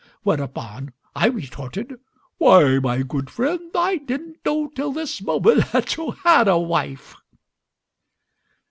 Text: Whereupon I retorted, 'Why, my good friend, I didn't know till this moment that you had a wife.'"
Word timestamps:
Whereupon 0.23 0.93
I 1.15 1.27
retorted, 1.27 1.93
'Why, 2.39 2.79
my 2.79 3.03
good 3.03 3.29
friend, 3.29 3.69
I 3.75 3.97
didn't 3.97 4.37
know 4.43 4.67
till 4.75 4.91
this 4.91 5.21
moment 5.21 5.71
that 5.73 5.95
you 5.95 6.09
had 6.23 6.47
a 6.47 6.57
wife.'" 6.57 7.15